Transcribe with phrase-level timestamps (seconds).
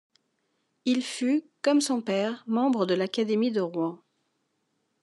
[0.85, 4.01] Il fut, comme son père, membre de l’Académie de Rouen.